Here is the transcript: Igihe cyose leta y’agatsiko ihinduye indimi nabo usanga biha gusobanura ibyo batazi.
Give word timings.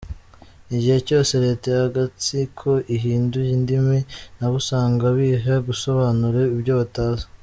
Igihe 0.75 0.97
cyose 1.07 1.33
leta 1.45 1.67
y’agatsiko 1.77 2.69
ihinduye 2.95 3.49
indimi 3.57 3.99
nabo 4.37 4.55
usanga 4.61 5.05
biha 5.17 5.55
gusobanura 5.67 6.39
ibyo 6.57 6.73
batazi. 6.81 7.25